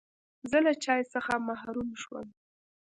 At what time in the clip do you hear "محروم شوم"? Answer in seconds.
1.47-2.27